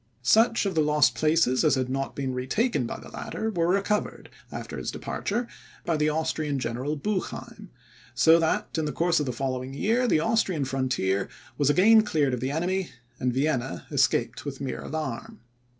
[0.23, 4.31] Such of the lost places as had not been retaken by the latter, were recovered,
[4.51, 5.47] after his departure,
[5.85, 7.69] by the Austrian General Bucheim;
[8.15, 12.33] so that, in the course of the following year, the Austrian frontier was again cleared
[12.33, 15.39] of the enemy, and Vienna escaped with mere alarm.